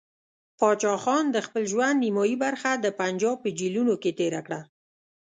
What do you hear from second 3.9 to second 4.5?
کې تېره